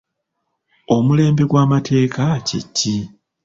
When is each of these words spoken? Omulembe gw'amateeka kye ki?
Omulembe 0.95 1.43
gw'amateeka 1.49 2.23
kye 2.47 2.61
ki? 2.75 2.97